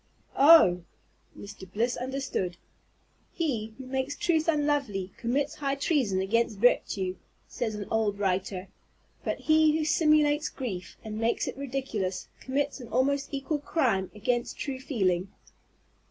"Oh!" 0.35 0.81
Mr. 1.37 1.71
Bliss 1.71 1.95
understood. 1.95 2.57
"He 3.31 3.75
who 3.77 3.85
makes 3.85 4.15
truth 4.15 4.47
unlovely 4.47 5.13
commits 5.15 5.53
high 5.53 5.75
treason 5.75 6.21
against 6.21 6.57
virtue," 6.57 7.17
says 7.47 7.75
an 7.75 7.87
old 7.91 8.17
writer; 8.17 8.69
but 9.23 9.41
he 9.41 9.77
who 9.77 9.85
simulates 9.85 10.49
grief, 10.49 10.97
and 11.03 11.19
makes 11.19 11.47
it 11.47 11.55
ridiculous, 11.55 12.29
commits 12.39 12.79
an 12.79 12.87
almost 12.87 13.31
equal 13.31 13.59
crime 13.59 14.09
against 14.15 14.57
true 14.57 14.79
feeling. 14.79 15.27